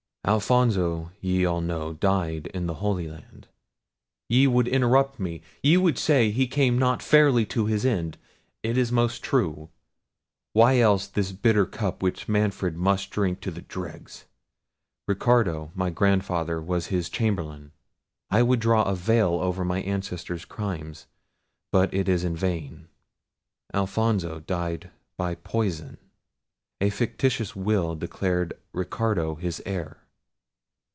"Alfonso, 0.23 1.11
ye 1.19 1.45
all 1.45 1.61
know, 1.61 1.93
died 1.93 2.45
in 2.53 2.67
the 2.67 2.75
Holy 2.75 3.07
Land—ye 3.09 4.45
would 4.45 4.67
interrupt 4.67 5.19
me; 5.19 5.41
ye 5.63 5.77
would 5.77 5.97
say 5.97 6.29
he 6.29 6.45
came 6.45 6.77
not 6.77 7.01
fairly 7.01 7.43
to 7.47 7.65
his 7.65 7.83
end—it 7.87 8.77
is 8.77 8.91
most 8.91 9.23
true—why 9.23 10.77
else 10.77 11.07
this 11.07 11.31
bitter 11.31 11.65
cup 11.65 12.03
which 12.03 12.29
Manfred 12.29 12.77
must 12.77 13.09
drink 13.09 13.41
to 13.41 13.49
the 13.49 13.63
dregs. 13.63 14.25
Ricardo, 15.07 15.71
my 15.73 15.89
grandfather, 15.89 16.61
was 16.61 16.87
his 16.87 17.09
chamberlain—I 17.09 18.43
would 18.43 18.59
draw 18.59 18.83
a 18.83 18.93
veil 18.93 19.33
over 19.41 19.65
my 19.65 19.81
ancestor's 19.81 20.45
crimes—but 20.45 21.91
it 21.91 22.07
is 22.07 22.23
in 22.23 22.35
vain! 22.35 22.89
Alfonso 23.73 24.39
died 24.41 24.91
by 25.17 25.33
poison. 25.33 25.97
A 26.79 26.91
fictitious 26.91 27.55
will 27.55 27.95
declared 27.95 28.53
Ricardo 28.71 29.33
his 29.33 29.63
heir. 29.65 29.97